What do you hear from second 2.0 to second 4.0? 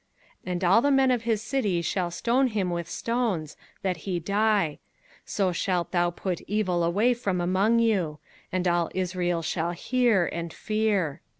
stone him with stones, that